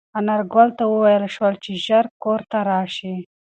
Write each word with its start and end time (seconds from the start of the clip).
انارګل 0.19 0.67
ته 0.77 0.83
وویل 0.87 1.25
شول 1.35 1.53
چې 1.63 1.71
ژر 1.85 2.05
کور 2.23 2.41
ته 2.51 2.57
راشي. 2.69 3.15